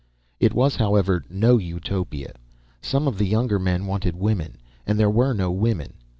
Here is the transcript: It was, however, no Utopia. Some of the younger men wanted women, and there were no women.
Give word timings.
It 0.39 0.55
was, 0.55 0.77
however, 0.77 1.23
no 1.29 1.59
Utopia. 1.59 2.33
Some 2.81 3.07
of 3.07 3.19
the 3.19 3.27
younger 3.27 3.59
men 3.59 3.85
wanted 3.85 4.15
women, 4.15 4.57
and 4.87 4.99
there 4.99 5.11
were 5.11 5.31
no 5.33 5.51
women. 5.51 5.93